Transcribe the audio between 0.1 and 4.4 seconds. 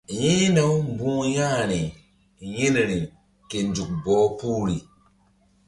Yi̧hna-u mbu̧h ya̧hri yi̧nri ke nzuk bɔh